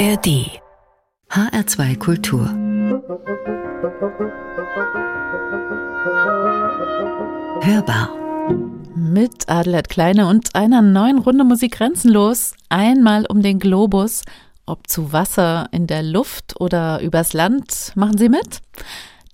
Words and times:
ARD 0.00 0.62
HR2 1.28 1.98
Kultur 1.98 2.46
Hörbar 7.60 8.08
mit 8.96 9.46
Adelheid 9.50 9.90
Kleine 9.90 10.26
und 10.26 10.54
einer 10.54 10.80
neuen 10.80 11.18
Runde 11.18 11.44
Musik 11.44 11.72
grenzenlos. 11.72 12.54
Einmal 12.70 13.26
um 13.26 13.42
den 13.42 13.58
Globus. 13.58 14.22
Ob 14.64 14.88
zu 14.88 15.12
Wasser, 15.12 15.68
in 15.70 15.86
der 15.86 16.02
Luft 16.02 16.58
oder 16.58 17.02
übers 17.02 17.34
Land. 17.34 17.92
Machen 17.94 18.16
Sie 18.16 18.30
mit? 18.30 18.62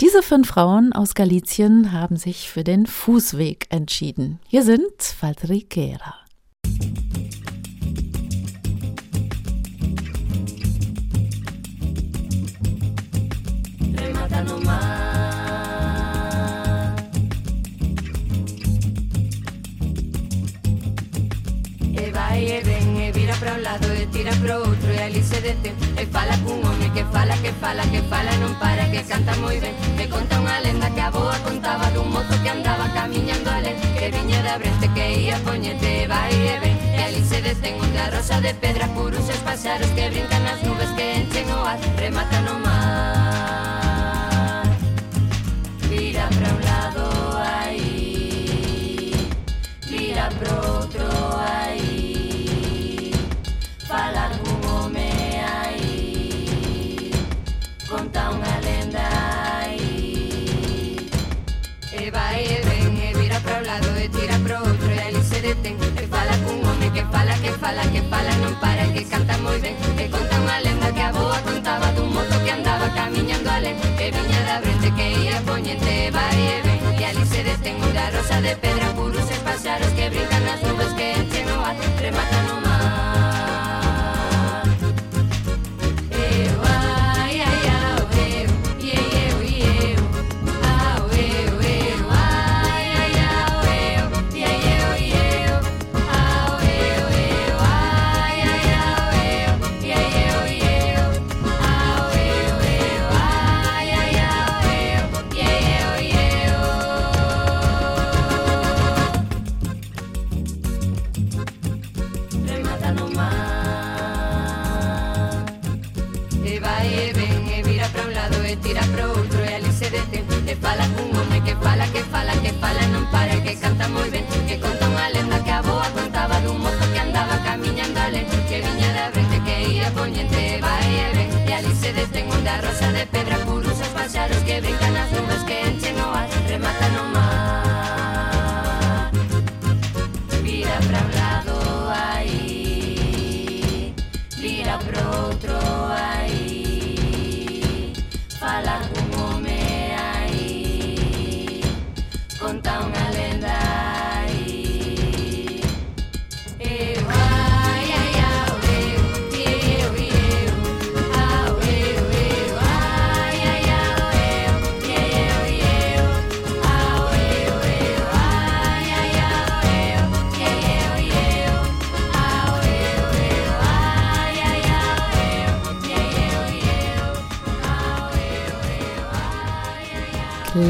Diese 0.01 0.21
fünf 0.21 0.49
Frauen 0.49 0.93
aus 0.93 1.15
Galizien 1.15 1.93
haben 1.93 2.17
sich 2.17 2.51
für 2.51 2.65
den 2.65 2.87
Fußweg 2.87 3.67
entschieden. 3.71 4.41
Hier 4.49 4.65
sind 4.65 5.01
Faltriquera. 5.01 6.27
para 23.39 23.55
un 23.55 23.63
lado 23.63 23.93
e 23.93 24.07
tira 24.07 24.33
pro 24.37 24.65
outro 24.65 24.93
e 24.93 24.99
ali 24.99 25.23
se 25.23 25.41
dete 25.41 25.75
E 25.97 26.07
fala 26.07 26.37
cun 26.45 26.65
home 26.65 26.89
que 26.95 27.05
fala, 27.13 27.37
que 27.39 27.53
fala, 27.61 27.83
que 27.93 28.01
fala 28.09 28.33
non 28.41 28.55
para 28.57 28.89
que 28.89 29.03
canta 29.05 29.37
moi 29.37 29.61
ben 29.61 29.75
E 30.01 30.09
conta 30.09 30.41
unha 30.41 30.61
lenda 30.65 30.89
que 30.91 31.01
a 31.01 31.11
boa 31.11 31.37
contaba 31.45 31.91
dun 31.93 32.09
mozo 32.09 32.33
que 32.43 32.49
andaba 32.49 32.89
camiñando 32.97 33.51
ale 33.51 33.77
Que 33.99 34.09
viña 34.09 34.41
da 34.43 34.57
brente 34.57 34.89
que 34.89 35.29
ia 35.29 35.37
poñete 35.45 36.09
vai 36.09 36.33
e 36.33 36.57
ven 36.63 36.77
E 36.97 37.01
ali 37.05 37.23
se 37.25 37.43
deten 37.45 37.77
unha 37.77 38.09
rosa 38.09 38.41
de 38.41 38.55
pedra 38.57 38.89
puros 38.97 39.29
os 39.29 39.41
pasaros 39.45 39.91
que 39.93 40.09
brincan 40.09 40.43
nas 40.45 40.63
nubes 40.65 40.89
que 40.97 41.21
enchen 41.21 41.49
o 41.53 41.61
ar. 41.61 41.79
Remata 42.01 42.41
no 42.41 42.57
mar. 42.65 42.77
Vira 45.91 46.25
para 46.33 46.49
un 46.57 46.61
lado 46.65 47.05
aí 47.37 49.13
Vira 49.91 50.29
pro 50.41 50.86
detén 65.47 65.77
E 66.03 66.05
fala 66.11 66.35
cun 66.45 66.59
home 66.67 66.89
que 66.91 67.05
fala, 67.15 67.35
que 67.43 67.53
fala, 67.63 67.83
que 67.93 68.03
fala 68.11 68.33
Non 68.43 68.55
para 68.63 68.85
que 68.93 69.03
canta 69.07 69.35
moi 69.45 69.59
ben 69.63 69.75
E 70.03 70.05
conta 70.11 70.35
unha 70.43 70.59
lenda 70.67 70.89
que 70.97 71.03
a 71.07 71.11
boa 71.15 71.39
contaba 71.47 71.87
Dun 71.95 72.11
mozo 72.15 72.37
que 72.45 72.51
andaba 72.51 72.87
camiñando 72.99 73.49
alén 73.57 73.77
Que 73.99 74.11
viña 74.15 74.41
da 74.49 74.57
brente 74.63 74.89
que 74.97 75.07
ia 75.23 75.39
poñente 75.47 76.11
vai 76.11 76.39
e 76.55 76.59
ven 76.67 76.81
E 76.99 77.03
ali 77.07 77.25
se 77.31 77.41
detén 77.47 77.79
unha 77.79 78.07
rosa 78.11 78.43
de 78.43 78.53
pedra 78.59 78.89
Puros 78.99 79.29
e 79.31 79.39
pasaros 79.47 79.93
que 79.95 80.11
brillan 80.11 80.26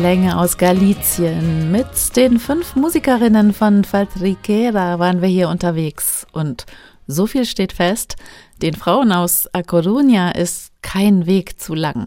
Klänge 0.06 0.38
aus 0.38 0.56
Galizien. 0.56 1.72
Mit 1.72 2.14
den 2.14 2.38
fünf 2.38 2.76
Musikerinnen 2.76 3.52
von 3.52 3.82
Faltriquera 3.82 5.00
waren 5.00 5.20
wir 5.20 5.28
hier 5.28 5.48
unterwegs. 5.48 6.28
Und 6.30 6.64
so 7.08 7.26
viel 7.26 7.44
steht 7.44 7.72
fest, 7.72 8.14
den 8.62 8.74
Frauen 8.74 9.10
aus 9.10 9.52
A 9.52 9.62
Coruña 9.62 10.32
ist 10.32 10.70
kein 10.80 11.26
Weg 11.26 11.58
zu 11.60 11.74
lang. 11.74 12.06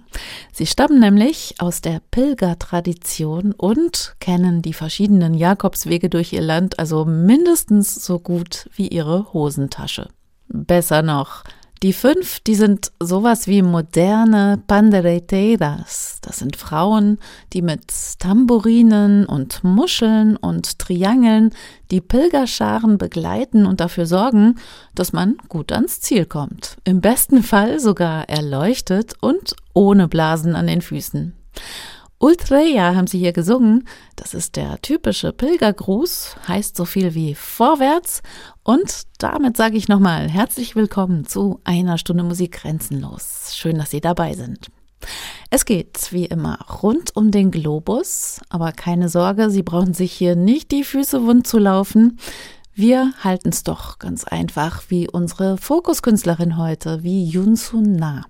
Sie 0.53 0.65
stammen 0.65 1.01
nämlich 1.01 1.55
aus 1.59 1.81
der 1.81 2.01
Pilgertradition 2.09 3.51
und 3.51 4.15
kennen 4.21 4.61
die 4.61 4.71
verschiedenen 4.71 5.33
Jakobswege 5.33 6.09
durch 6.09 6.31
ihr 6.31 6.39
Land 6.41 6.79
also 6.79 7.03
mindestens 7.03 7.95
so 7.95 8.17
gut 8.17 8.69
wie 8.75 8.87
ihre 8.87 9.33
Hosentasche. 9.33 10.07
Besser 10.47 11.01
noch, 11.01 11.43
die 11.81 11.93
fünf, 11.93 12.41
die 12.41 12.55
sind 12.55 12.91
sowas 12.99 13.47
wie 13.47 13.61
moderne 13.61 14.61
Pandereteiras. 14.67 16.19
Das 16.21 16.37
sind 16.39 16.57
Frauen, 16.57 17.19
die 17.53 17.61
mit 17.61 18.19
Tamburinen 18.19 19.25
und 19.25 19.63
Muscheln 19.63 20.35
und 20.35 20.77
Triangeln 20.77 21.51
die 21.89 22.01
Pilgerscharen 22.01 22.97
begleiten 22.97 23.65
und 23.65 23.79
dafür 23.79 24.05
sorgen, 24.05 24.55
dass 24.93 25.13
man 25.13 25.37
gut 25.47 25.71
ans 25.71 26.01
Ziel 26.01 26.25
kommt. 26.25 26.77
Im 26.83 26.99
besten 26.99 27.43
Fall 27.43 27.79
sogar 27.79 28.27
erleuchtet 28.27 29.13
und 29.21 29.55
ohne 29.73 30.09
Blasen 30.09 30.55
an 30.55 30.67
den 30.67 30.81
Füßen. 30.81 31.33
Ultreya 32.21 32.95
haben 32.95 33.07
sie 33.07 33.17
hier 33.17 33.31
gesungen. 33.31 33.87
Das 34.17 34.33
ist 34.33 34.57
der 34.57 34.81
typische 34.81 35.31
Pilgergruß, 35.31 36.35
heißt 36.49 36.75
so 36.75 36.83
viel 36.83 37.15
wie 37.15 37.33
vorwärts. 37.33 38.21
Und 38.69 39.07
damit 39.17 39.57
sage 39.57 39.77
ich 39.77 39.87
nochmal 39.87 40.29
herzlich 40.29 40.75
willkommen 40.75 41.25
zu 41.25 41.59
einer 41.63 41.97
Stunde 41.97 42.21
Musik 42.21 42.51
grenzenlos. 42.51 43.53
Schön, 43.55 43.79
dass 43.79 43.89
Sie 43.89 43.99
dabei 43.99 44.35
sind. 44.35 44.67
Es 45.49 45.65
geht 45.65 46.09
wie 46.11 46.25
immer 46.25 46.59
rund 46.83 47.15
um 47.15 47.31
den 47.31 47.49
Globus, 47.49 48.41
aber 48.47 48.71
keine 48.71 49.09
Sorge, 49.09 49.49
Sie 49.49 49.63
brauchen 49.63 49.95
sich 49.95 50.11
hier 50.11 50.35
nicht 50.35 50.69
die 50.69 50.83
Füße 50.83 51.25
wund 51.25 51.47
zu 51.47 51.57
laufen. 51.57 52.19
Wir 52.75 53.11
halten 53.23 53.49
es 53.49 53.63
doch 53.63 53.97
ganz 53.97 54.23
einfach 54.23 54.83
wie 54.89 55.09
unsere 55.09 55.57
Fokuskünstlerin 55.57 56.55
heute, 56.55 57.01
wie 57.01 57.25
Yun 57.25 57.55
Sun 57.55 57.93
Na. 57.93 58.25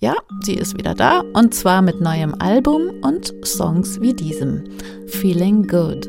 Ja, 0.00 0.14
sie 0.40 0.54
ist 0.54 0.78
wieder 0.78 0.94
da 0.94 1.22
und 1.34 1.52
zwar 1.52 1.82
mit 1.82 2.00
neuem 2.00 2.34
Album 2.38 3.02
und 3.02 3.34
Songs 3.44 4.00
wie 4.00 4.14
diesem. 4.14 4.64
Feeling 5.08 5.66
Good. 5.66 6.08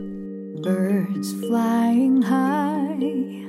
Birds 0.62 1.34
flying 1.34 2.22
high, 2.22 3.49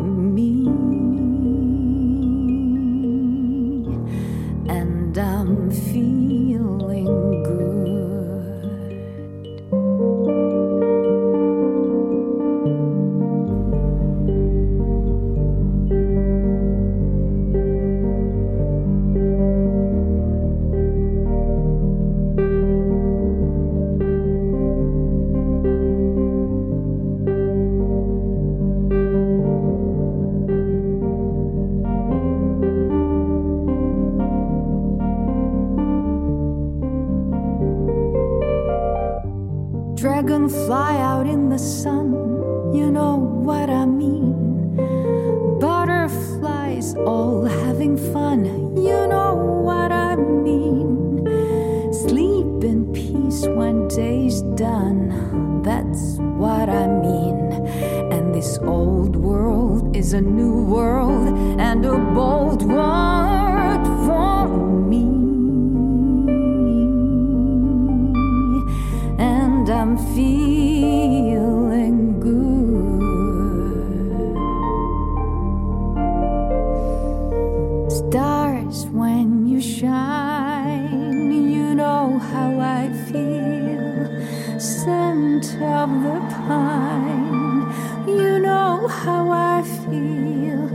Stars 78.71 78.85
when 78.87 79.47
you 79.47 79.59
shine, 79.59 81.51
you 81.51 81.75
know 81.75 82.19
how 82.19 82.57
I 82.57 82.87
feel. 83.11 84.59
Scent 84.59 85.45
of 85.61 85.89
the 86.03 86.19
pine, 86.47 88.07
you 88.07 88.39
know 88.39 88.87
how 88.87 89.29
I 89.29 89.61
feel. 89.63 90.69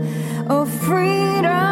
Oh, 0.48 0.66
freedom 0.66 1.65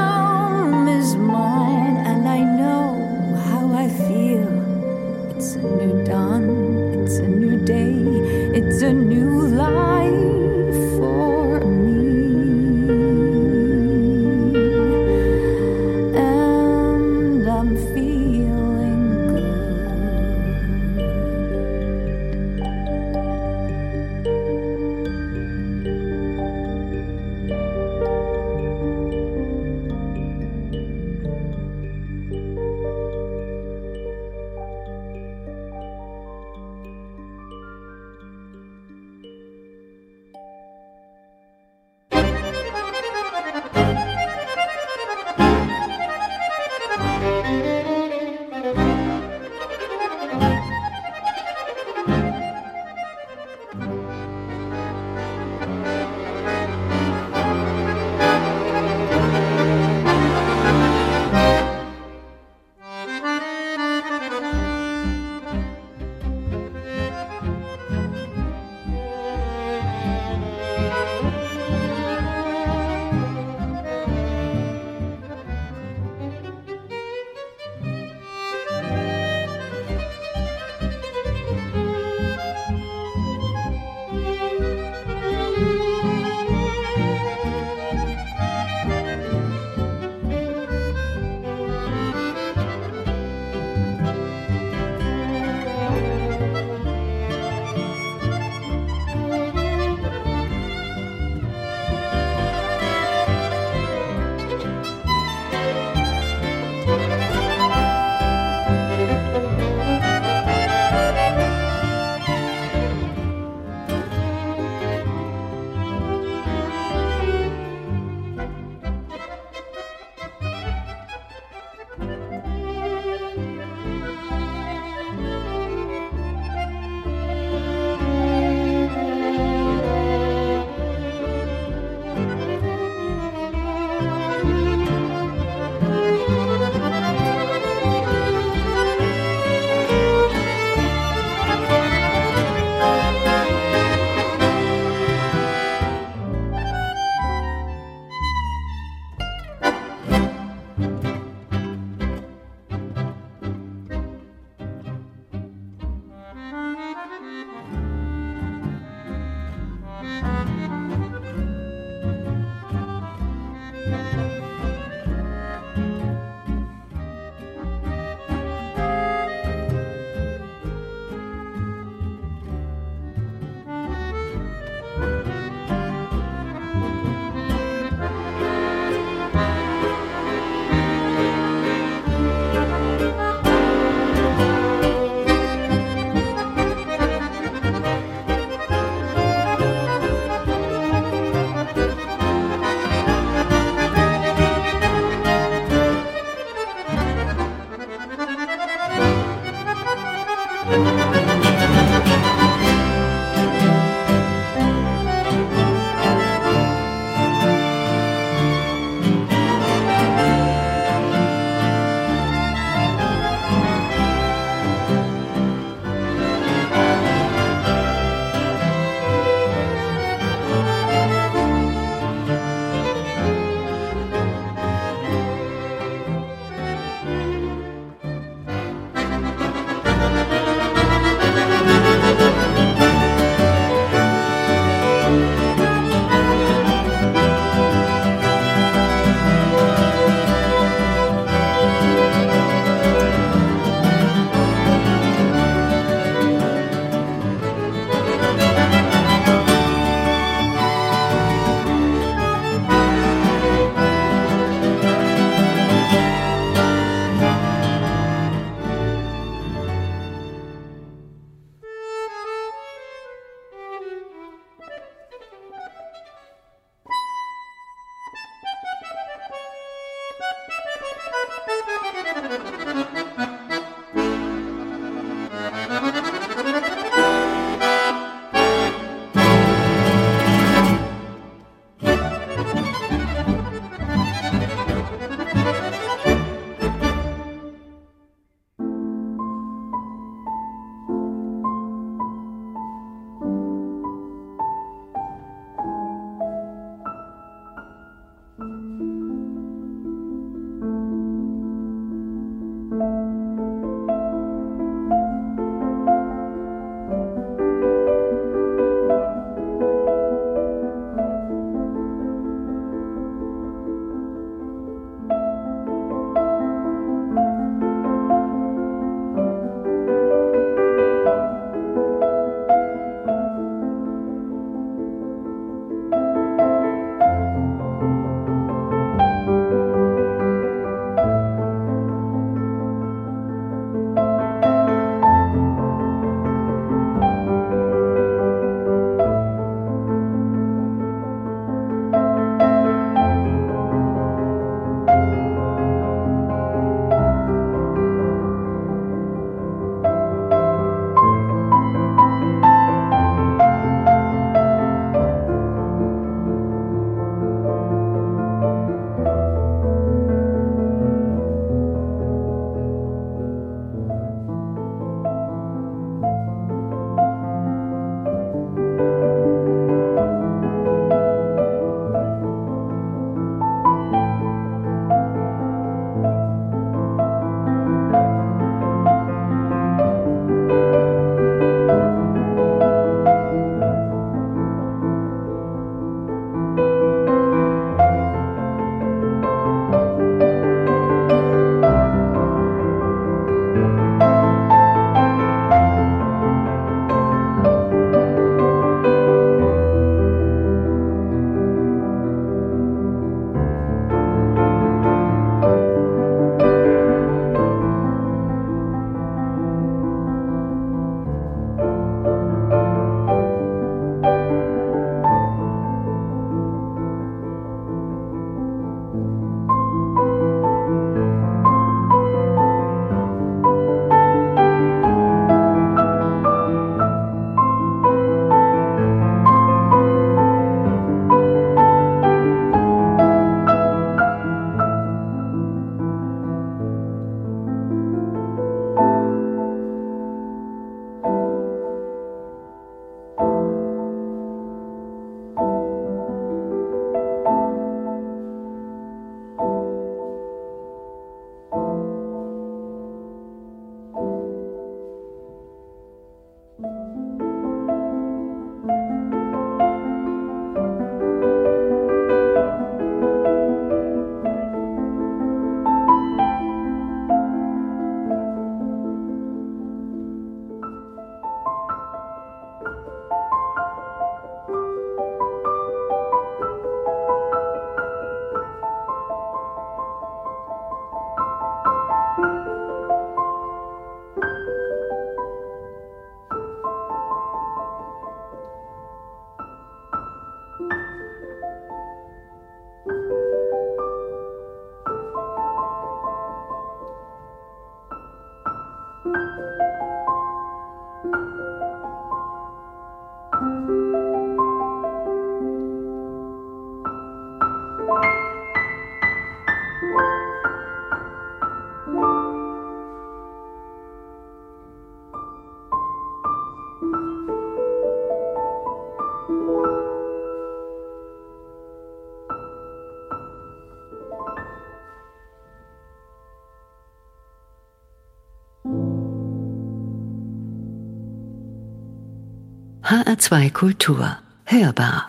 HR2 532.85 533.50
Kultur. 533.50 534.18
Hörbar. 534.44 535.09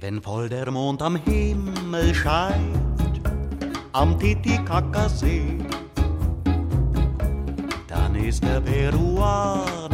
Wenn 0.00 0.22
voll 0.22 0.48
der 0.48 0.70
Mond 0.70 1.02
am 1.02 1.16
Himmel 1.16 2.14
scheint, 2.14 3.20
am 3.92 4.16
Titicacasee, 4.20 5.58
dann 7.88 8.14
ist 8.14 8.44
der 8.44 8.60
Peruanerin 8.60 9.93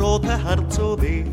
rote 0.00 0.44
Herz 0.44 0.76
so 0.76 1.00
weh. 1.00 1.24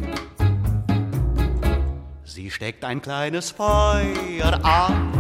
Sie 2.24 2.50
steckt 2.50 2.86
ein 2.86 3.01
kleines 3.01 3.51
Feuer 3.51 4.60
an 4.63 5.12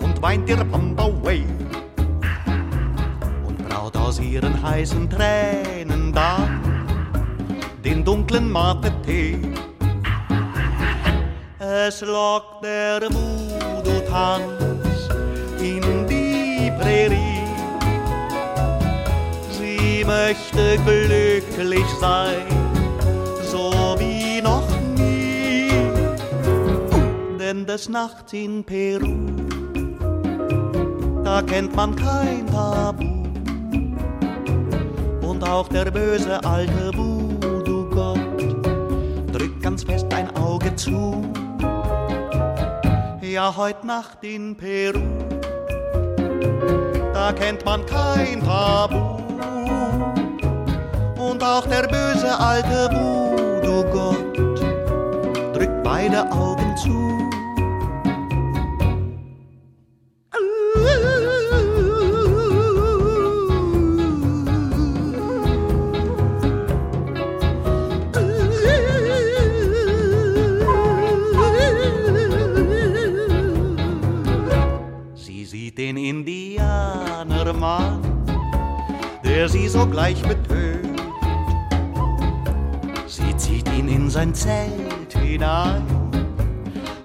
und 0.00 0.20
weint 0.20 0.48
ihr 0.48 0.62
Pampa 0.64 1.08
way 1.22 1.44
und 3.46 3.68
braut 3.68 3.96
aus 3.96 4.20
ihren 4.20 4.62
heißen 4.62 5.08
Tränen 5.08 6.12
dann 6.12 6.60
den 7.84 8.04
dunklen 8.04 8.50
Mate-Tee. 8.50 9.38
Es 11.58 12.00
lockt 12.00 12.64
der 12.64 13.02
Voodoo-Tanz 13.02 15.08
in 15.60 16.06
die 16.06 16.72
Prärie. 16.80 17.23
Sie 20.04 20.10
möchte 20.10 20.76
glücklich 20.84 21.86
sein, 21.98 22.46
so 23.42 23.96
wie 23.98 24.42
noch 24.42 24.68
nie. 24.98 25.70
Denn 27.38 27.64
des 27.64 27.88
Nachts 27.88 28.34
in 28.34 28.62
Peru, 28.62 29.16
da 31.24 31.40
kennt 31.40 31.74
man 31.74 31.96
kein 31.96 32.46
Tabu. 32.48 33.24
Und 35.26 35.42
auch 35.48 35.68
der 35.68 35.90
böse 35.90 36.44
alte 36.44 36.90
Voodoo-Gott 36.94 38.18
drückt 39.32 39.62
ganz 39.62 39.84
fest 39.84 40.12
ein 40.12 40.28
Auge 40.36 40.76
zu 40.76 41.24
ja 43.22 43.56
heut 43.56 43.82
Nacht 43.84 44.22
in 44.22 44.54
Peru. 44.54 45.00
Da 47.14 47.32
kennt 47.32 47.64
man 47.64 47.86
kein 47.86 48.44
Tabu. 48.44 49.03
Auch 51.44 51.66
der 51.66 51.86
böse 51.86 52.38
alte 52.38 52.88
Voodoo-Gott 52.90 54.38
drückt 55.54 55.82
beide 55.82 56.32
Augen 56.32 56.74
zu. 56.74 57.30
Sie 75.14 75.44
sieht 75.44 75.76
den 75.76 75.98
Indianermann, 75.98 78.00
der 79.22 79.50
sie 79.50 79.68
sogleich 79.68 80.22
betönt. 80.22 80.63
Ihn 84.24 84.24
in 84.24 84.34
sein 84.34 84.34
Zelt 84.34 85.12
hinein, 85.22 85.82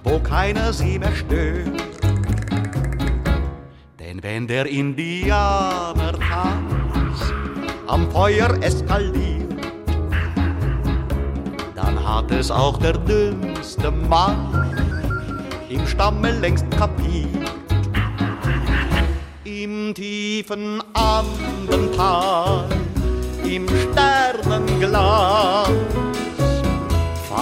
wo 0.03 0.19
keiner 0.19 0.71
sie 0.71 0.99
mehr 0.99 1.15
stört. 1.15 1.81
Denn 3.99 4.23
wenn 4.23 4.47
der 4.47 4.65
Indianer 4.65 6.13
tanzt, 6.13 7.33
am 7.87 8.09
Feuer 8.11 8.49
eskaliert, 8.61 9.53
dann 11.75 12.07
hat 12.07 12.31
es 12.31 12.49
auch 12.51 12.77
der 12.77 12.93
dünnste 12.93 13.91
Mann 13.91 14.71
im 15.69 15.85
Stamme 15.87 16.31
längst 16.31 16.71
kapiert. 16.71 17.27
Im 19.43 19.93
tiefen 19.93 20.81
Andental, 20.93 22.69
im 23.43 23.67
Sternenglas, 23.67 25.69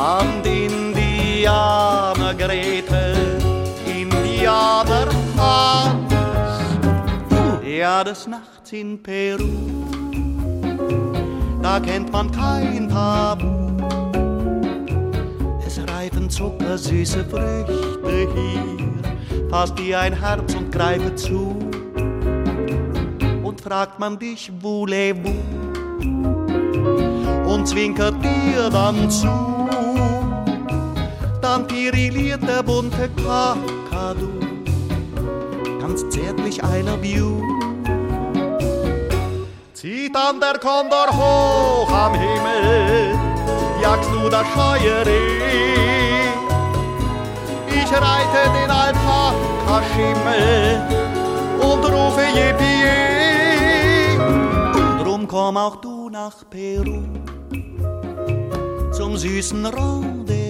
fand 0.08 0.46
Indianer 0.48 2.34
Grete, 2.34 3.04
Indianer 3.86 5.10
Hans, 5.38 6.13
ja 7.62 8.06
des 8.06 8.26
Nachts 8.26 8.72
in 8.72 9.04
Peru, 9.04 9.58
da 11.62 11.82
kennt 11.82 12.10
man 12.13 12.32
kein 12.32 12.88
Tabu. 12.88 13.52
Es 15.65 15.78
reifen 15.93 16.30
zuckersüße 16.30 17.26
Früchte 17.26 18.30
hier, 18.34 19.50
fast 19.50 19.78
wie 19.78 19.93
ein 19.93 20.13
Herz 20.13 20.56
und 20.56 20.72
greife 20.72 21.13
zu. 21.15 21.54
Und 23.43 23.60
fragt 23.60 24.00
man 24.00 24.17
dich, 24.17 24.54
voulez-vous? 24.62 25.36
Und 27.46 27.67
zwinkert 27.67 28.15
dir 28.24 28.70
dann 28.70 29.10
zu. 29.10 29.57
Dann 31.49 31.65
pirilliert 31.65 32.43
der 32.43 32.62
bunte 32.62 33.10
Kakadu, 33.15 34.27
ganz 35.79 36.03
zärtlich 36.10 36.62
I 36.62 36.81
love 36.81 37.05
you. 37.05 37.41
Zieht 39.73 40.13
dann 40.13 40.41
der 40.41 40.60
Kondor 40.60 41.07
hoch 41.07 41.89
am 41.89 42.15
Himmel, 42.15 43.17
jagst 43.81 44.10
du 44.13 44.27
das 44.27 44.45
scheue 44.47 45.05
Reh. 45.05 46.27
Ich 47.69 47.93
reite 47.93 48.49
den 48.53 48.69
Alpaka-Schimmel 48.69 50.81
und 51.62 51.86
rufe 51.86 52.25
Yippie. 52.36 54.17
Drum 55.01 55.25
komm 55.25 55.55
auch 55.55 55.77
du 55.77 56.10
nach 56.10 56.43
Peru 56.49 57.03
zum 58.91 59.15
süßen 59.15 59.65
Rendezvous. 59.65 60.46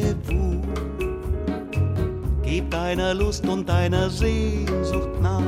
Gib 2.57 2.71
deiner 2.71 3.13
Lust 3.13 3.47
und 3.47 3.69
deiner 3.69 4.09
Sehnsucht 4.09 5.21
nach, 5.21 5.43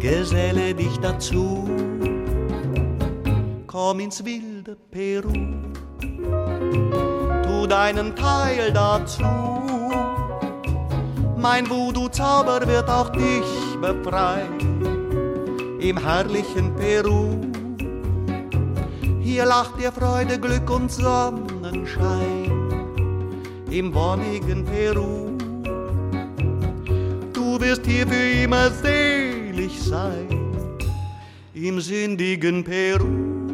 geselle 0.00 0.74
dich 0.74 0.98
dazu. 0.98 1.70
Komm 3.68 4.00
ins 4.00 4.24
wilde 4.24 4.76
Peru 4.90 5.30
tu 7.44 7.66
deinen 7.68 8.16
Teil 8.16 8.72
dazu. 8.72 9.22
Mein 11.36 11.70
Voodoo-Zauber 11.70 12.66
wird 12.66 12.90
auch 12.90 13.10
dich 13.10 13.46
befreien 13.80 15.78
im 15.78 15.96
herrlichen 15.96 16.74
Peru. 16.74 17.36
Hier 19.20 19.46
lacht 19.46 19.78
dir 19.78 19.92
Freude, 19.92 20.40
Glück 20.40 20.68
und 20.68 20.90
Sonnenschein 20.90 22.50
im 23.70 23.94
wonnigen 23.94 24.64
Peru. 24.64 25.27
Du 27.58 27.64
wirst 27.64 27.86
hier 27.86 28.06
für 28.06 28.44
immer 28.44 28.70
selig 28.70 29.80
sein 29.80 30.28
im 31.54 31.80
sündigen 31.80 32.62
Peru. 32.62 33.47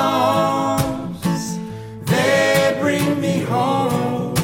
Songs. 0.00 1.58
They 2.12 2.76
bring 2.82 3.08
me 3.24 3.36
home 3.54 4.34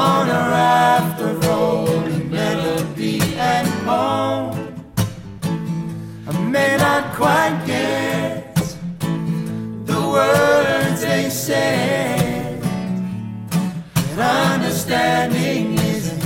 on 0.00 0.24
a 0.40 0.42
raft 0.56 1.18
of 1.28 1.32
rolling 1.46 2.30
melody 2.30 3.18
and 3.52 3.68
moan. 3.88 4.52
I 6.28 6.32
may 6.56 6.72
not 6.86 7.02
quite 7.20 7.56
get 7.66 8.56
the 9.90 10.00
words 10.16 11.00
they 11.08 11.24
said, 11.46 12.60
but 13.94 14.18
understanding 14.52 15.64
isn't 15.94 16.22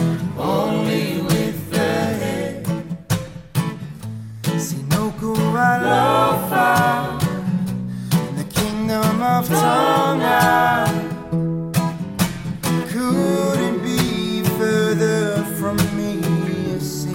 only 0.57 1.07
with 1.31 1.59
the 1.74 1.92
head. 2.22 2.48
Alofa 5.68 6.28
of 9.38 9.48
Tonga 9.48 10.85
couldn't 12.88 13.81
be 13.85 14.42
further 14.59 15.44
from 15.59 15.77
me, 15.96 16.20
see. 16.81 17.14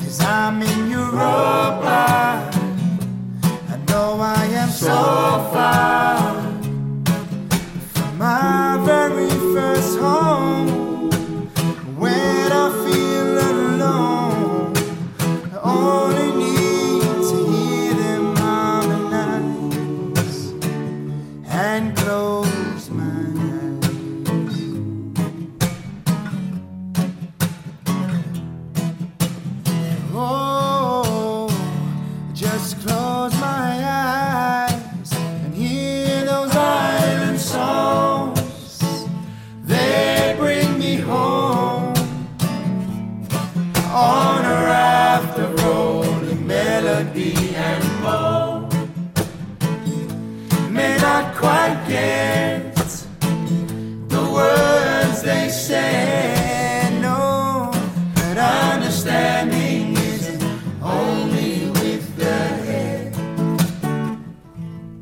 Cause 0.00 0.20
I'm 0.20 0.60
in 0.60 0.90
Europa. 0.90 2.50
I 3.70 3.76
know 3.88 4.20
I 4.20 4.44
am 4.62 4.68
so 4.68 5.00
far 5.54 6.34
from 7.94 8.18
my 8.18 8.78
very 8.84 9.30
first 9.54 9.98
home. 9.98 10.39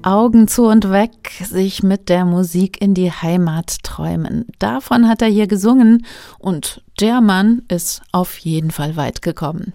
Augen 0.09 0.49
zu 0.49 0.65
und 0.65 0.91
weg, 0.91 1.31
sich 1.45 1.83
mit 1.83 2.09
der 2.09 2.25
Musik 2.25 2.81
in 2.81 2.95
die 2.95 3.13
Heimat 3.13 3.83
träumen. 3.83 4.47
Davon 4.59 5.07
hat 5.07 5.21
er 5.21 5.29
hier 5.29 5.47
gesungen 5.47 6.07
und 6.39 6.83
der 6.99 7.21
Mann 7.21 7.61
ist 7.69 8.01
auf 8.11 8.39
jeden 8.39 8.71
Fall 8.71 8.97
weit 8.97 9.21
gekommen. 9.21 9.75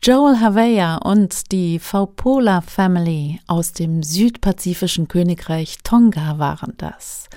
Joel 0.00 0.38
Havea 0.38 0.98
und 0.98 1.50
die 1.50 1.80
Faupola 1.80 2.60
Family 2.60 3.40
aus 3.48 3.72
dem 3.72 4.04
südpazifischen 4.04 5.08
Königreich 5.08 5.78
Tonga 5.82 6.38
waren 6.38 6.74
das. 6.76 7.28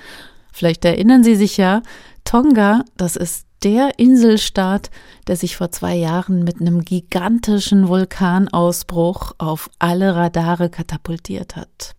Vielleicht 0.52 0.84
erinnern 0.84 1.24
Sie 1.24 1.34
sich 1.34 1.56
ja, 1.56 1.82
Tonga, 2.24 2.84
das 2.96 3.16
ist 3.16 3.46
der 3.64 3.98
Inselstaat, 3.98 4.90
der 5.26 5.34
sich 5.34 5.56
vor 5.56 5.72
zwei 5.72 5.96
Jahren 5.96 6.44
mit 6.44 6.60
einem 6.60 6.84
gigantischen 6.84 7.88
Vulkanausbruch 7.88 9.32
auf 9.38 9.68
alle 9.80 10.14
Radare 10.14 10.70
katapultiert 10.70 11.56
hat. 11.56 11.96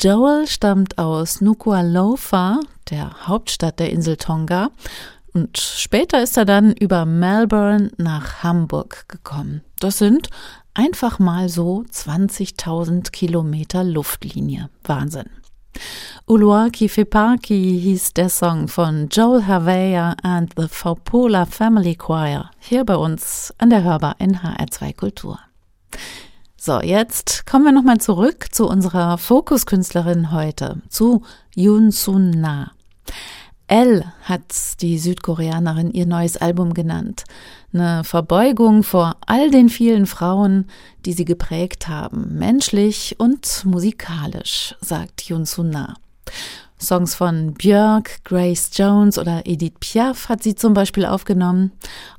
Joel 0.00 0.46
stammt 0.46 0.98
aus 0.98 1.40
Nuku'alofa, 1.40 2.60
der 2.90 3.26
Hauptstadt 3.26 3.78
der 3.78 3.90
Insel 3.90 4.16
Tonga, 4.16 4.70
und 5.32 5.58
später 5.58 6.22
ist 6.22 6.36
er 6.38 6.46
dann 6.46 6.72
über 6.72 7.04
Melbourne 7.04 7.90
nach 7.98 8.42
Hamburg 8.42 9.06
gekommen. 9.08 9.60
Das 9.80 9.98
sind 9.98 10.30
einfach 10.72 11.18
mal 11.18 11.48
so 11.48 11.84
20.000 11.92 13.10
Kilometer 13.10 13.84
Luftlinie. 13.84 14.70
Wahnsinn. 14.84 15.28
Uluaki 16.26 16.88
Fipaki 16.88 17.80
hieß 17.82 18.14
der 18.14 18.30
Song 18.30 18.66
von 18.68 19.08
Joel 19.10 19.46
Havea 19.46 20.16
and 20.22 20.54
the 20.56 20.68
Faupola 20.68 21.44
Family 21.44 21.94
Choir 21.94 22.50
hier 22.58 22.84
bei 22.84 22.96
uns 22.96 23.54
an 23.58 23.70
der 23.70 23.82
Hörbar 23.84 24.16
in 24.18 24.38
HR2 24.38 24.96
Kultur. 24.96 25.38
So, 26.66 26.80
jetzt 26.80 27.46
kommen 27.46 27.64
wir 27.64 27.70
nochmal 27.70 27.98
zurück 27.98 28.48
zu 28.50 28.66
unserer 28.66 29.18
Fokuskünstlerin 29.18 30.32
heute, 30.32 30.82
zu 30.88 31.22
Yoon 31.54 31.92
Sun 31.92 32.32
Na. 32.40 32.72
L 33.68 34.04
hat 34.24 34.80
die 34.80 34.98
Südkoreanerin 34.98 35.92
ihr 35.92 36.06
neues 36.06 36.36
Album 36.36 36.74
genannt. 36.74 37.22
Eine 37.72 38.02
Verbeugung 38.02 38.82
vor 38.82 39.14
all 39.28 39.52
den 39.52 39.68
vielen 39.68 40.06
Frauen, 40.06 40.66
die 41.04 41.12
sie 41.12 41.24
geprägt 41.24 41.86
haben, 41.86 42.36
menschlich 42.36 43.14
und 43.20 43.64
musikalisch, 43.64 44.74
sagt 44.80 45.28
Yun 45.28 45.44
Na. 45.70 45.94
Songs 46.80 47.14
von 47.14 47.54
Björk, 47.54 48.24
Grace 48.24 48.70
Jones 48.74 49.18
oder 49.18 49.42
Edith 49.46 49.74
Piaf 49.78 50.28
hat 50.28 50.42
sie 50.42 50.56
zum 50.56 50.74
Beispiel 50.74 51.06
aufgenommen. 51.06 51.70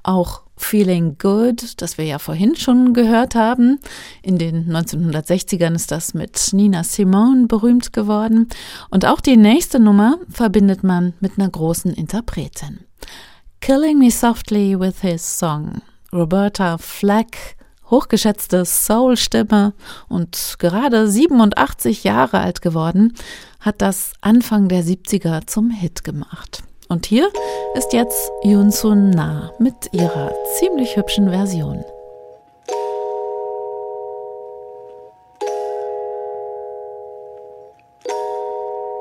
Auch 0.03 0.46
Feeling 0.57 1.17
Good, 1.17 1.81
das 1.81 1.97
wir 1.97 2.05
ja 2.05 2.19
vorhin 2.19 2.55
schon 2.55 2.93
gehört 2.93 3.35
haben. 3.35 3.79
In 4.21 4.37
den 4.37 4.69
1960ern 4.69 5.75
ist 5.75 5.91
das 5.91 6.13
mit 6.13 6.49
Nina 6.51 6.83
Simone 6.83 7.47
berühmt 7.47 7.93
geworden. 7.93 8.49
Und 8.89 9.05
auch 9.05 9.21
die 9.21 9.37
nächste 9.37 9.79
Nummer 9.79 10.17
verbindet 10.29 10.83
man 10.83 11.13
mit 11.19 11.37
einer 11.37 11.49
großen 11.49 11.93
Interpretin. 11.93 12.79
Killing 13.61 13.99
Me 13.99 14.11
Softly 14.11 14.79
with 14.79 15.01
His 15.01 15.39
Song. 15.39 15.81
Roberta 16.11 16.77
Flack, 16.77 17.55
hochgeschätzte 17.89 18.65
Soul-Stimme 18.65 19.73
und 20.09 20.55
gerade 20.59 21.09
87 21.09 22.03
Jahre 22.03 22.39
alt 22.39 22.61
geworden, 22.61 23.13
hat 23.59 23.81
das 23.81 24.13
Anfang 24.21 24.67
der 24.67 24.83
70er 24.83 25.47
zum 25.47 25.69
Hit 25.69 26.03
gemacht. 26.03 26.63
Und 26.89 27.05
hier 27.05 27.29
ist 27.75 27.91
jetzt 27.91 28.31
Yoon 28.43 28.71
Sun 28.71 29.11
Na 29.11 29.51
mit 29.59 29.75
ihrer 29.91 30.31
ziemlich 30.57 30.95
hübschen 30.95 31.29
Version. 31.29 31.83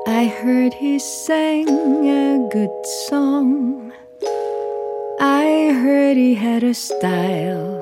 I 0.05 0.27
heard 0.27 0.73
he 0.73 0.99
sang 0.99 1.67
a 2.09 2.49
good 2.51 2.85
song. 3.09 3.93
I 5.19 5.71
heard 5.71 6.17
he 6.17 6.35
had 6.35 6.63
a 6.63 6.73
style. 6.73 7.75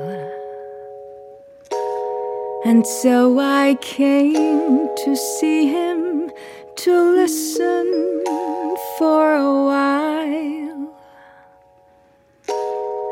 And 2.64 2.86
so 2.86 3.40
I 3.40 3.76
came 3.82 4.90
to 5.04 5.16
see 5.16 5.68
him 5.68 6.30
to 6.76 7.16
listen 7.16 8.24
for 9.00 9.34
a 9.36 9.66
while. 9.66 9.95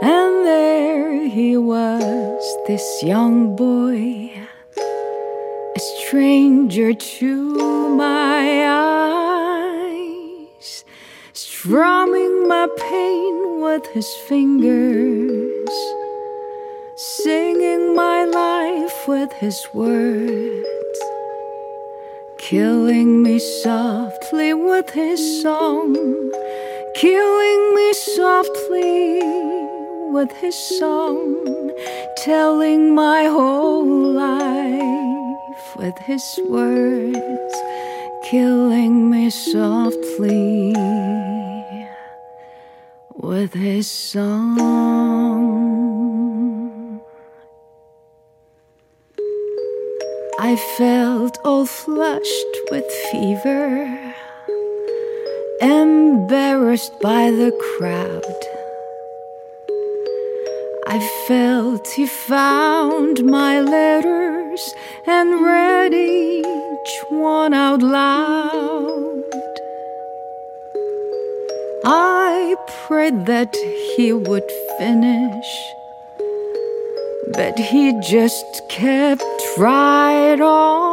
And 0.01 0.45
there 0.45 1.27
he 1.27 1.57
was, 1.57 2.57
this 2.67 3.03
young 3.03 3.55
boy, 3.55 4.31
a 5.75 5.79
stranger 5.79 6.93
to 6.93 7.95
my 7.95 8.67
eyes, 10.59 10.85
strumming 11.33 12.47
my 12.47 12.67
pain 12.77 13.61
with 13.61 13.85
his 13.87 14.07
fingers, 14.27 15.69
singing 16.95 17.95
my 17.95 18.25
life 18.25 19.07
with 19.07 19.31
his 19.33 19.67
words 19.73 20.73
killing 22.49 23.23
me 23.23 23.39
softly 23.39 24.53
with 24.53 24.89
his 24.89 25.41
song, 25.41 25.95
killing 26.95 27.75
me 27.75 27.93
softly 27.93 29.19
with 30.11 30.31
his 30.31 30.55
song, 30.79 31.71
telling 32.17 32.93
my 32.93 33.23
whole 33.25 33.85
life 34.13 35.77
with 35.77 35.97
his 35.99 36.23
words, 36.47 37.55
killing 38.29 39.09
me 39.09 39.29
softly 39.29 40.73
with 43.15 43.53
his 43.53 43.89
song. 43.89 44.59
I 50.39 50.55
felt 50.77 51.37
all 51.45 51.65
flushed 51.65 52.55
with 52.69 52.85
fever, 53.11 54.02
embarrassed 55.61 56.93
by 57.01 57.31
the 57.31 57.51
crowd. 57.77 58.39
I 60.87 60.99
felt 61.27 61.87
he 61.87 62.07
found 62.07 63.25
my 63.25 63.61
letters 63.61 64.73
and 65.07 65.41
read 65.41 65.93
each 65.93 66.93
one 67.09 67.53
out 67.53 67.81
loud. 67.81 69.23
I 71.85 72.55
prayed 72.87 73.25
that 73.25 73.55
he 73.95 74.13
would 74.13 74.49
finish 74.77 75.73
but 77.33 77.57
he 77.57 77.99
just 77.99 78.61
kept 78.69 79.23
right 79.57 80.39
on, 80.39 80.92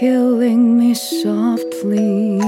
killing 0.00 0.78
me 0.78 0.94
softly 0.94 2.40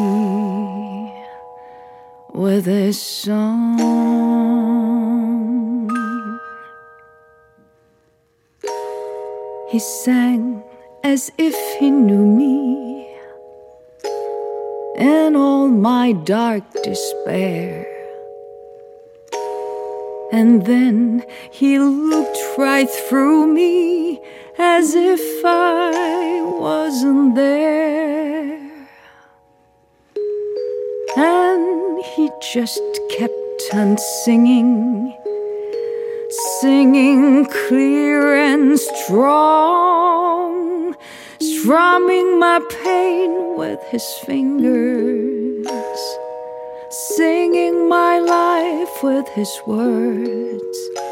with 2.33 2.65
his 2.65 2.99
song. 2.99 3.77
He 9.69 9.79
sang 9.79 10.63
as 11.05 11.31
if 11.37 11.55
he 11.79 11.91
knew 11.91 12.25
me 12.25 13.07
in 14.97 15.37
all 15.37 15.69
my 15.69 16.13
dark 16.13 16.65
despair. 16.83 17.87
And 20.33 20.65
then 20.65 21.23
he 21.51 21.79
looked 21.79 22.39
right 22.57 22.89
through 22.89 23.47
me 23.49 24.23
as 24.59 24.95
if 24.95 25.45
I 25.45 26.43
wasn't 26.43 27.35
there. 27.35 28.61
And 31.17 32.05
he 32.05 32.31
just 32.41 32.83
kept 33.19 33.63
on 33.73 33.97
singing, 34.25 35.17
singing 36.61 37.47
clear 37.47 38.35
and 38.35 38.79
strong, 38.79 40.95
strumming 41.41 42.39
my 42.39 42.61
pain 42.85 43.57
with 43.57 43.81
his 43.91 44.05
fingers, 44.27 45.67
singing 46.91 47.89
my 47.89 48.19
life 48.19 49.03
with 49.03 49.27
his 49.29 49.51
words 49.67 51.12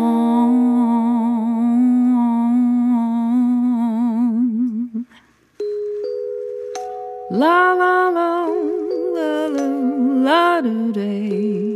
La 7.41 7.73
la 7.73 8.11
la 8.17 8.45
la 9.15 9.47
la 9.55 9.67
la 10.25 10.61
do 10.61 10.91
day. 10.91 11.70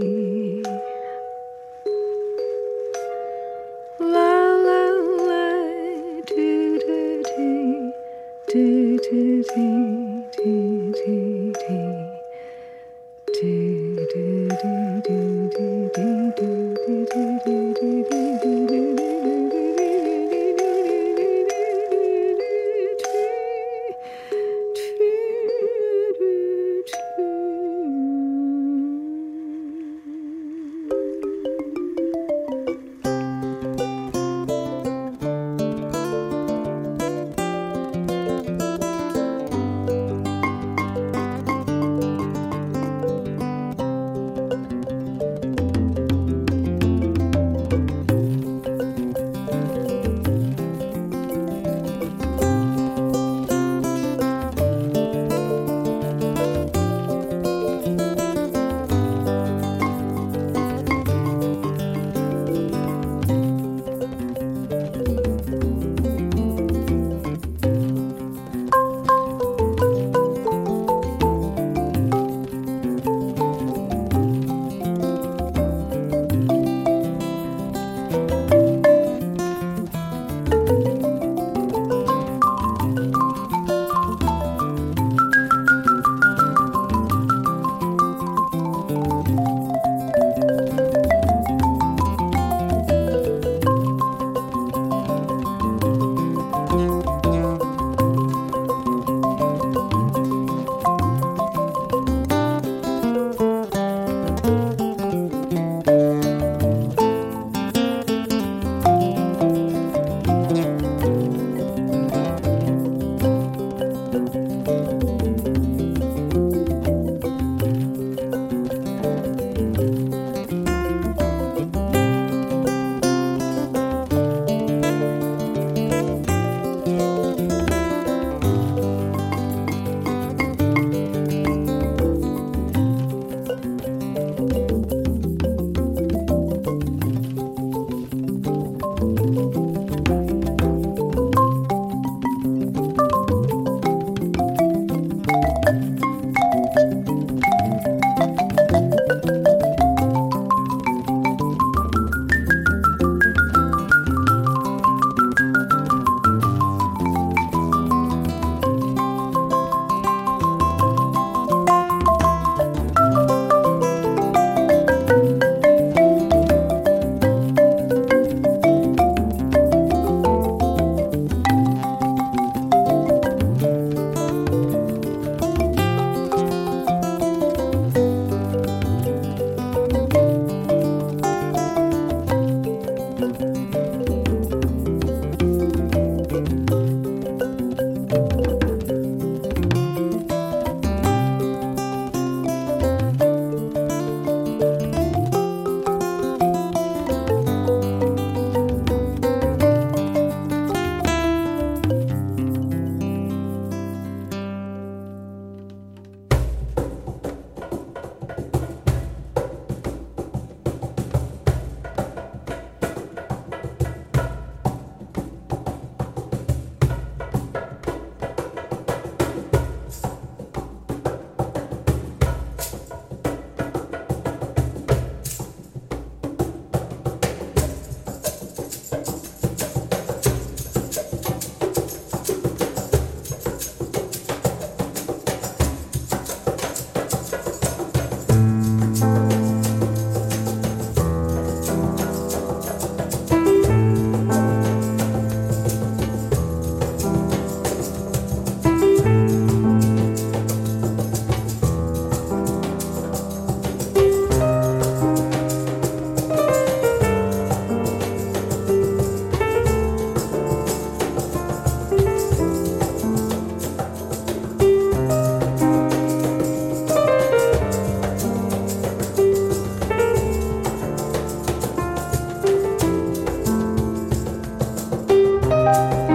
Música 275.66 276.15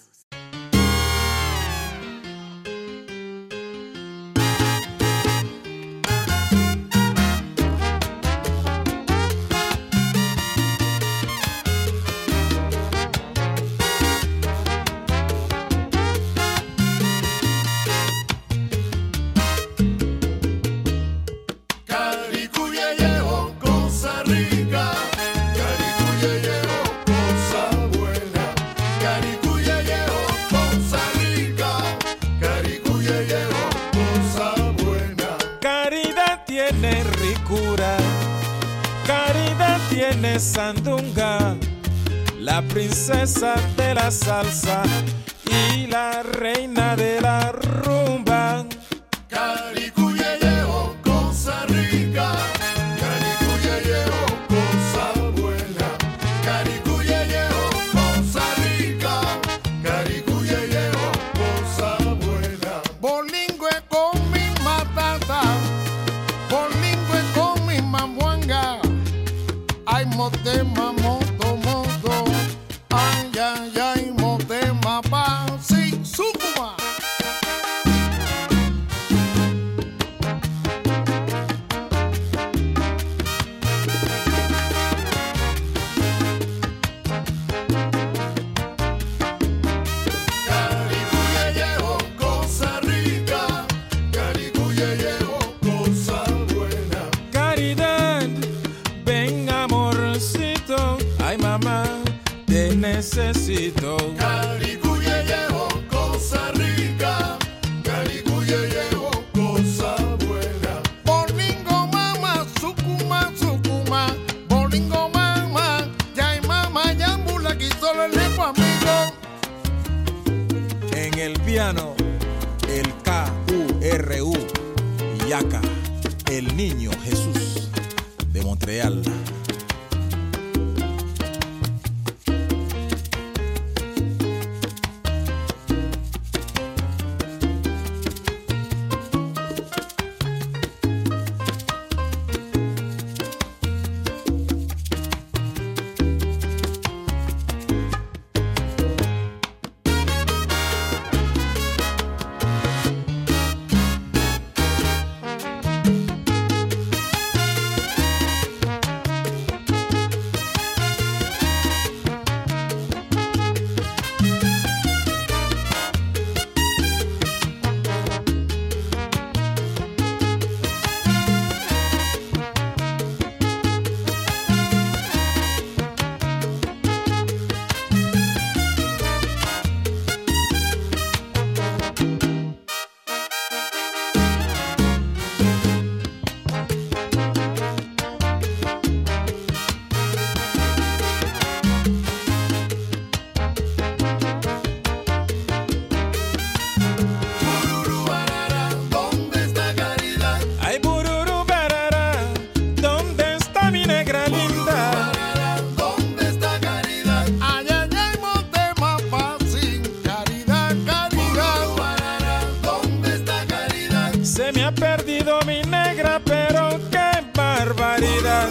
Se 214.31 214.49
me 214.53 214.63
ha 214.63 214.71
perdido 214.71 215.39
mi 215.45 215.61
negra, 215.63 216.21
pero 216.23 216.79
qué 216.89 217.21
barbaridad. 217.35 218.47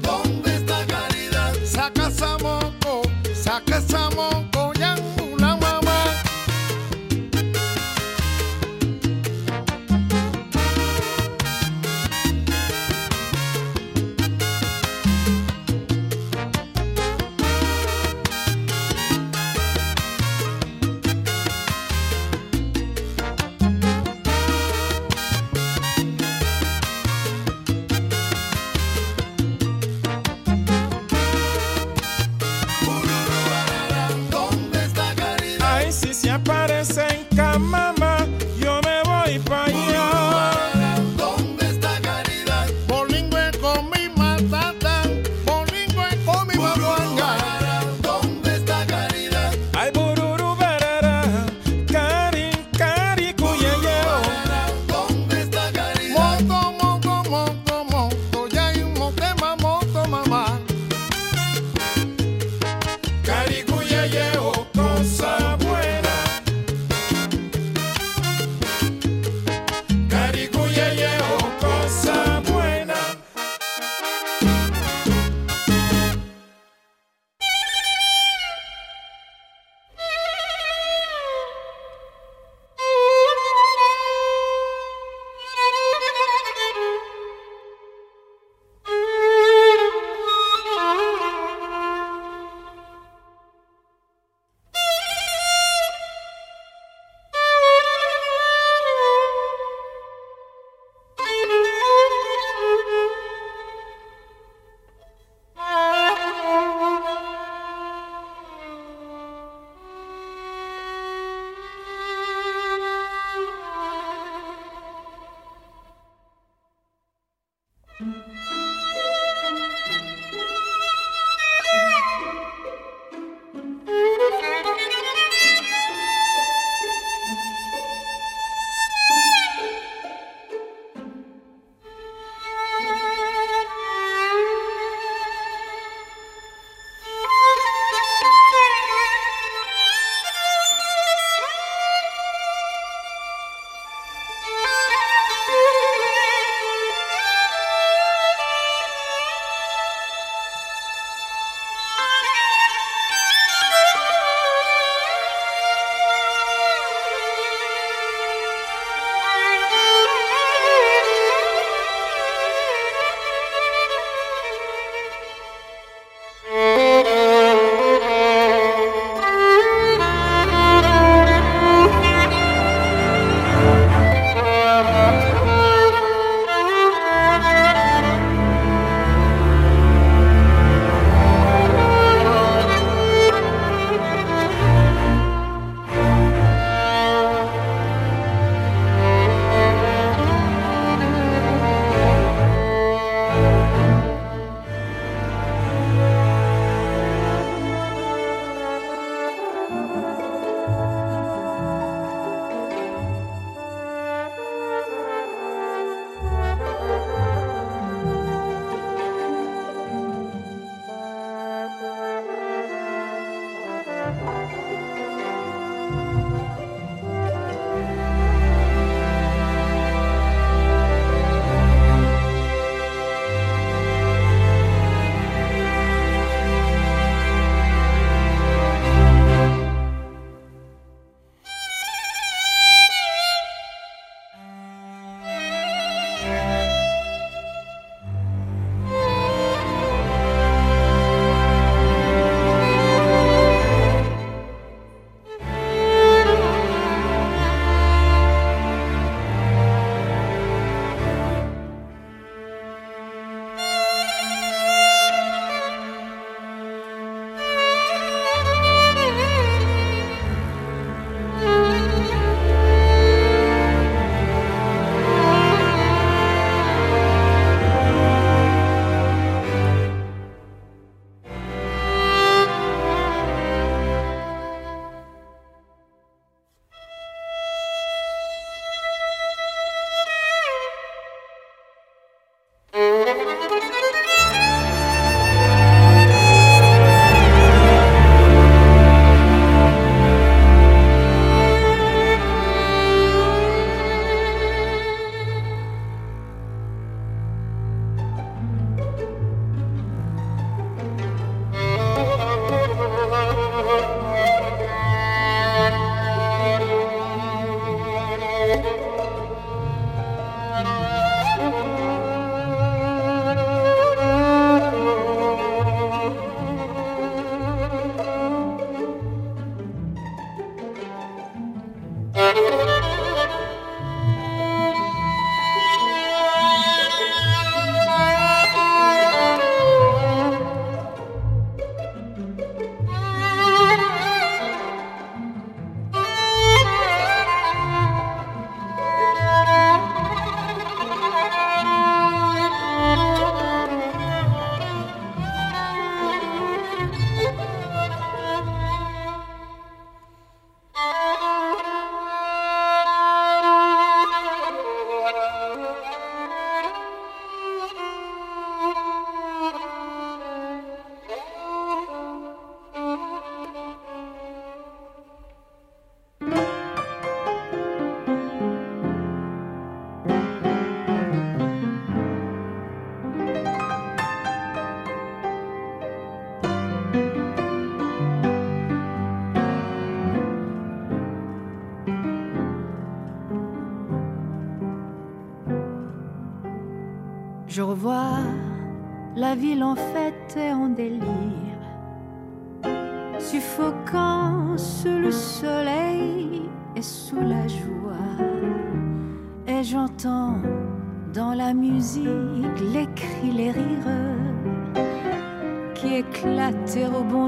¿Dónde 0.00 0.54
está 0.54 0.86
Caridad? 0.86 1.54
Saca 1.64 2.06
esa 2.06 2.38
moco, 2.38 3.02
saca 3.34 3.78
esa. 3.78 3.96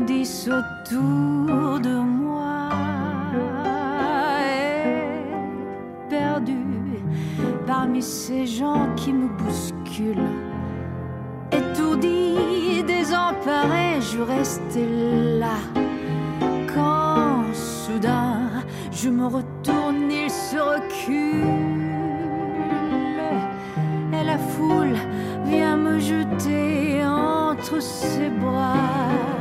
Autour 0.04 1.80
de 1.80 1.98
moi. 1.98 2.70
Et 4.44 6.08
perdu 6.08 6.56
parmi 7.66 8.02
ces 8.02 8.46
gens 8.46 8.88
qui 8.96 9.12
me 9.12 9.28
bousculent, 9.28 10.34
étourdi, 11.52 12.82
désemparé, 12.86 14.00
je 14.00 14.20
restais 14.20 14.88
là. 15.38 15.58
Quand 16.74 17.42
soudain 17.52 18.38
je 18.92 19.08
me 19.08 19.26
retourne, 19.26 20.10
il 20.10 20.30
se 20.30 20.56
recule 20.56 21.88
et 24.12 24.24
la 24.24 24.38
foule 24.38 24.96
vient 25.44 25.76
me 25.76 25.98
jeter 25.98 27.04
entre 27.04 27.80
ses 27.80 28.30
bras, 28.30 29.37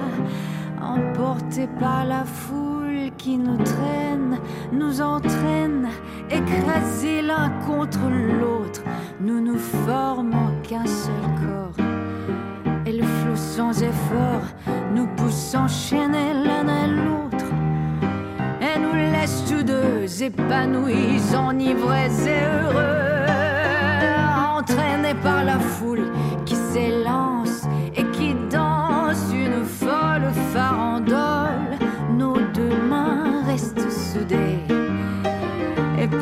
emporté 0.97 1.67
par 1.79 2.05
la 2.05 2.23
foule 2.23 3.11
qui 3.17 3.37
nous 3.37 3.57
traîne, 3.57 4.37
nous 4.71 5.01
entraîne, 5.01 5.87
écrasés 6.29 7.21
l'un 7.21 7.49
contre 7.65 7.99
l'autre, 8.09 8.83
nous 9.19 9.41
nous 9.41 9.57
formons 9.57 10.51
qu'un 10.63 10.85
seul 10.85 11.23
corps. 11.41 11.85
Et 12.85 12.93
le 12.93 13.03
flot 13.03 13.35
sans 13.35 13.81
effort 13.81 14.47
nous 14.95 15.07
pousse 15.17 15.55
enchaîner 15.55 16.33
l'un 16.33 16.67
à 16.67 16.87
l'autre. 16.87 17.45
Et 18.61 18.79
nous 18.79 18.93
laisse 18.93 19.43
tous 19.49 19.63
deux 19.63 20.23
épanouis, 20.23 21.21
enivrés 21.35 22.11
et 22.25 22.43
heureux, 22.45 23.16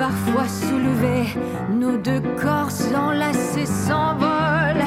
parfois 0.08 0.48
soulevées, 0.48 1.36
nos 1.72 1.98
deux 1.98 2.22
corps 2.40 2.70
enlacés 2.96 3.66
s'envolent 3.66 4.86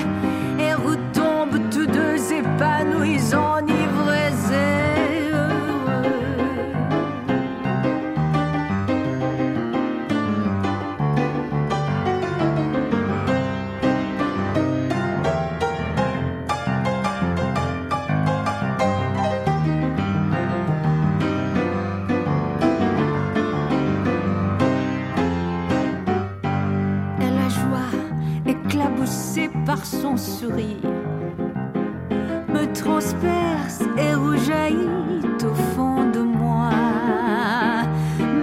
et 0.61 0.73
retombent 0.75 1.61
tous 1.73 1.87
deux 1.87 2.17
épanouis, 2.33 3.35
son 29.85 30.17
sourire 30.17 30.77
me 32.49 32.65
transperce 32.73 33.83
et 33.97 34.15
rougeillit 34.15 35.45
au 35.45 35.55
fond 35.75 36.11
de 36.11 36.21
moi. 36.21 36.71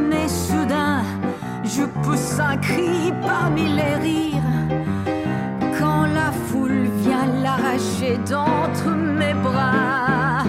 Mais 0.10 0.28
soudain, 0.28 1.04
je 1.64 1.84
pousse 2.04 2.40
un 2.40 2.58
cri 2.58 3.12
parmi 3.22 3.68
les 3.70 3.96
rires 3.96 4.42
quand 5.80 6.06
la 6.06 6.32
foule 6.32 6.88
vient 7.04 7.28
l'arracher 7.44 8.18
d'entre 8.30 8.90
mes 8.92 9.34
bras. 9.34 10.44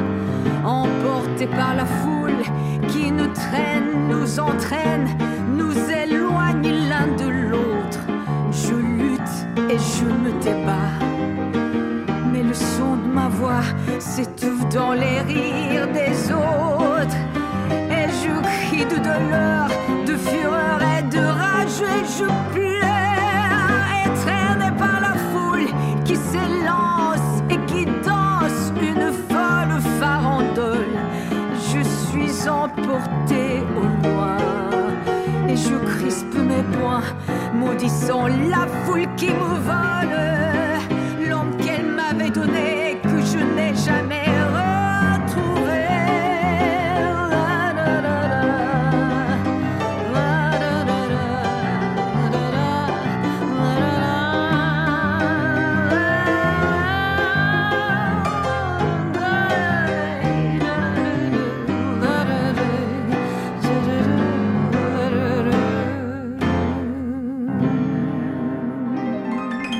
Emporté 0.65 1.47
par 1.47 1.75
la 1.75 1.87
foule 1.87 2.43
qui 2.89 3.11
nous 3.11 3.33
traîne, 3.33 4.09
nous 4.09 4.41
entraîne 4.41 5.07
je 9.95 10.05
me 10.05 10.33
débat. 10.43 10.93
Mais 12.33 12.43
le 12.43 12.55
son 12.55 12.97
de 12.97 13.09
ma 13.13 13.29
voix 13.29 13.67
s'étouffe 13.99 14.69
dans 14.69 14.93
les 14.93 15.21
rires 15.21 15.89
des 15.93 16.33
autres. 16.33 17.21
Et 17.71 18.09
je 18.21 18.33
crie 18.55 18.85
de 18.85 18.99
douleur, 19.09 19.69
de 20.07 20.17
fureur 20.17 20.79
et 20.97 21.03
de 21.03 21.19
rage. 21.41 21.81
Et 21.97 22.05
je 22.19 22.29
pleure, 22.53 23.85
étreigné 24.07 24.71
par 24.77 25.01
la 25.01 25.15
foule 25.31 25.69
qui 26.05 26.17
s'élance 26.17 27.29
et 27.51 27.59
qui 27.71 27.85
danse 28.05 28.73
une 28.81 29.13
folle 29.29 29.81
farandole. 30.01 30.99
Je 31.73 31.83
suis 31.83 32.49
emporté 32.49 33.63
au 33.81 33.87
loin 34.07 34.37
et 35.49 35.57
je 35.57 35.75
crispe 35.93 36.35
mes 36.35 36.65
poings, 36.77 37.03
maudissant 37.55 38.27
la 38.27 38.66
foule 38.87 39.07
qui 39.17 39.31
me 39.31 39.59
vole. 39.67 40.66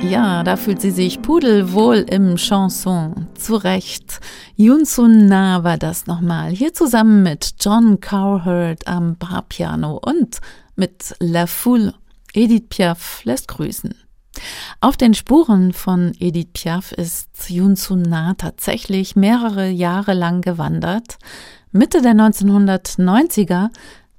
Ja, 0.09 0.41
da 0.43 0.55
fühlt 0.55 0.79
sie 0.79 0.91
sich 0.91 1.21
pudelwohl 1.21 2.05
im 2.09 2.37
Chanson. 2.37 3.27
Zu 3.33 3.55
Recht. 3.57 4.21
Yun 4.55 4.85
Sun 4.85 5.27
Na 5.27 5.65
war 5.65 5.77
das 5.77 6.07
nochmal. 6.07 6.51
Hier 6.51 6.73
zusammen 6.73 7.23
mit 7.23 7.55
John 7.59 7.99
Cowherd 7.99 8.87
am 8.87 9.17
Barpiano 9.17 9.99
und 10.01 10.39
mit 10.77 11.13
La 11.19 11.45
Foule. 11.45 11.93
Edith 12.33 12.69
Piaf 12.69 13.25
lässt 13.25 13.49
grüßen. 13.49 13.93
Auf 14.79 14.95
den 14.95 15.13
Spuren 15.13 15.73
von 15.73 16.13
Edith 16.19 16.51
Piaf 16.53 16.93
ist 16.93 17.49
Yun 17.49 17.75
Sun 17.75 18.03
Na 18.03 18.33
tatsächlich 18.35 19.17
mehrere 19.17 19.67
Jahre 19.67 20.13
lang 20.13 20.39
gewandert. 20.39 21.17
Mitte 21.73 22.01
der 22.01 22.13
1990er, 22.13 23.69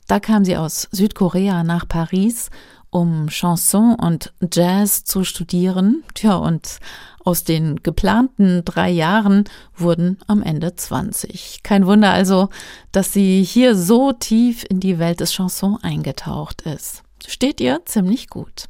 da 0.07 0.21
kam 0.21 0.45
sie 0.45 0.59
aus 0.59 0.89
Südkorea 0.93 1.65
nach 1.65 1.89
Paris 1.89 2.51
um 2.91 3.29
Chanson 3.29 3.95
und 3.95 4.33
Jazz 4.53 5.05
zu 5.05 5.25
studieren. 5.25 6.05
Tja, 6.15 6.37
und 6.37 6.79
aus 7.25 7.45
den 7.45 7.83
geplanten 7.83 8.65
drei 8.65 8.91
Jahren 8.91 9.45
wurden 9.77 10.19
am 10.27 10.43
Ende 10.43 10.75
20. 10.75 11.63
Kein 11.63 11.87
Wunder 11.87 12.11
also, 12.11 12.49
dass 12.93 13.13
sie 13.13 13.43
hier 13.43 13.77
so 13.77 14.13
tief 14.13 14.65
in 14.69 14.81
die 14.81 14.99
Welt 14.99 15.21
des 15.21 15.33
Chanson 15.33 15.79
eingetaucht 15.83 16.63
ist. 16.63 17.03
Steht 17.27 17.61
ihr 17.61 17.81
ziemlich 17.85 18.29
gut. 18.29 18.65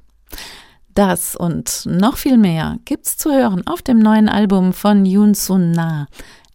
Das 0.95 1.37
und 1.37 1.87
noch 1.87 2.16
viel 2.16 2.37
mehr 2.37 2.79
gibt's 2.85 3.16
zu 3.16 3.31
hören 3.31 3.64
auf 3.66 3.83
dem 3.83 4.01
neuen 4.01 4.29
Album 4.29 4.73
von 4.73 5.07
Yoon 5.07 5.35
Sun 5.35 5.71
Na, 5.71 6.09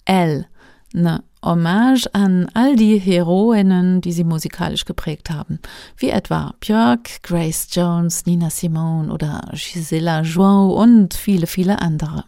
L, 0.04 0.46
ne 0.92 1.24
Hommage 1.44 2.08
an 2.14 2.50
all 2.54 2.76
die 2.76 2.98
Heroinnen, 2.98 4.02
die 4.02 4.12
sie 4.12 4.24
musikalisch 4.24 4.86
geprägt 4.86 5.30
haben, 5.30 5.60
wie 5.98 6.10
etwa 6.10 6.54
Björk, 6.60 7.22
Grace 7.24 7.68
Jones, 7.72 8.26
Nina 8.26 8.50
Simone 8.50 9.12
oder 9.12 9.50
Gisela 9.52 10.22
Joao 10.22 10.82
und 10.82 11.14
viele, 11.14 11.48
viele 11.48 11.82
andere. 11.82 12.24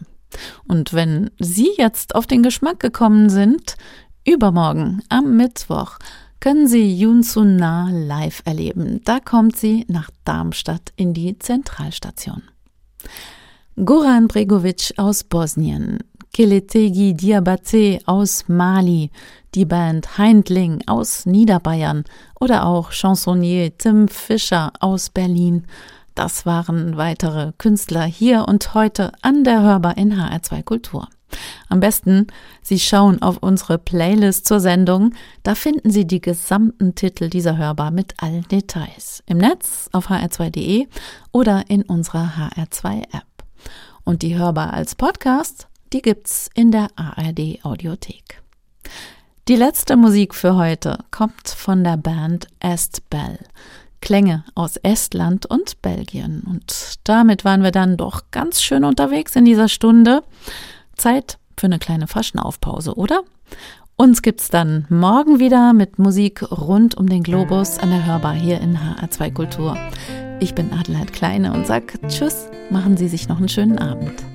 Und 0.68 0.94
wenn 0.94 1.32
Sie 1.40 1.72
jetzt 1.78 2.16
auf 2.16 2.28
den 2.28 2.44
Geschmack 2.44 2.80
gekommen 2.80 3.30
sind, 3.30 3.76
übermorgen 4.26 5.02
am 5.10 5.38
Mittwoch 5.38 5.98
können 6.40 6.68
Sie 6.68 6.94
Yun 6.94 7.24
Sun 7.24 7.56
Na 7.56 7.90
live 7.90 8.42
erleben. 8.46 9.02
Da 9.04 9.20
kommt 9.20 9.56
sie 9.56 9.86
nach 9.88 10.10
Darmstadt 10.26 10.94
in 10.96 11.14
die 11.14 11.40
Zentralstation. 11.40 12.44
Goran 13.84 14.28
Bregovic 14.28 14.94
aus 14.98 15.24
Bosnien, 15.24 16.00
Keletegi 16.36 17.14
Diabate 17.14 18.00
aus 18.06 18.50
Mali, 18.50 19.10
die 19.54 19.64
Band 19.64 20.18
Heindling 20.18 20.84
aus 20.86 21.26
Niederbayern 21.26 22.04
oder 22.42 22.66
auch 22.66 22.92
Chansonnier 22.92 23.78
Tim 23.78 24.10
Fischer 24.10 24.74
aus 24.82 25.10
Berlin. 25.10 25.66
Das 26.14 26.46
waren 26.46 26.98
weitere 26.98 27.54
Künstler 27.58 28.04
hier 28.04 28.50
und 28.50 28.74
heute 28.74 29.14
an 29.22 29.46
der 29.46 29.62
Hörbar 29.62 29.98
in 29.98 30.14
HR2 30.14 30.64
Kultur. 30.64 31.08
Am 31.70 31.80
besten, 31.80 32.28
Sie 32.62 32.82
schauen 32.82 33.22
auf 33.22 33.38
unsere 33.38 33.78
Playlist 33.78 34.46
zur 34.46 34.60
Sendung. 34.60 35.14
Da 35.44 35.56
finden 35.56 35.90
Sie 35.90 36.06
die 36.06 36.20
gesamten 36.20 36.96
Titel 36.96 37.30
dieser 37.30 37.56
Hörbar 37.56 37.92
mit 37.92 38.22
allen 38.22 38.46
Details. 38.50 39.24
Im 39.26 39.38
Netz 39.38 39.88
auf 39.94 40.10
hr2.de 40.10 40.88
oder 41.32 41.64
in 41.70 41.84
unserer 41.84 42.34
HR2-App. 42.58 43.24
Und 44.04 44.22
die 44.22 44.38
Hörbar 44.38 44.74
als 44.74 44.96
Podcast, 44.96 45.70
die 45.96 46.02
gibt's 46.02 46.50
in 46.54 46.72
der 46.72 46.90
ARD 46.98 47.64
Audiothek. 47.64 48.42
Die 49.48 49.56
letzte 49.56 49.96
Musik 49.96 50.36
für 50.36 50.58
heute 50.58 50.98
kommt 51.10 51.48
von 51.48 51.86
der 51.86 51.96
Band 51.96 52.48
Estbell. 52.60 53.40
Klänge 54.02 54.44
aus 54.56 54.76
Estland 54.76 55.46
und 55.46 55.82
Belgien. 55.82 56.44
Und 56.46 56.96
damit 57.06 57.46
waren 57.46 57.64
wir 57.64 57.72
dann 57.72 57.96
doch 57.96 58.24
ganz 58.32 58.62
schön 58.62 58.84
unterwegs 58.84 59.38
in 59.38 59.46
dieser 59.46 59.70
Stunde. 59.70 60.24
Zeit 60.98 61.38
für 61.58 61.68
eine 61.68 61.80
kleine 61.80 62.08
Verschnaufpause, 62.08 62.96
oder? 62.96 63.22
Uns 63.96 64.22
gibt's 64.22 64.50
dann 64.50 64.86
morgen 64.90 65.40
wieder 65.40 65.72
mit 65.72 65.98
Musik 65.98 66.44
rund 66.52 66.96
um 66.96 67.08
den 67.08 67.24
Globus 67.24 67.80
an 67.80 67.90
der 67.92 68.06
Hörbar 68.06 68.34
hier 68.34 68.60
in 68.60 68.78
HR2 68.78 69.32
Kultur. 69.32 69.78
Ich 70.42 70.54
bin 70.56 70.74
Adelheid 70.74 71.14
Kleine 71.14 71.54
und 71.54 71.66
sag 71.66 71.98
Tschüss, 72.10 72.50
machen 72.70 72.98
Sie 72.98 73.08
sich 73.08 73.30
noch 73.30 73.38
einen 73.38 73.48
schönen 73.48 73.80
Abend. 73.80 74.35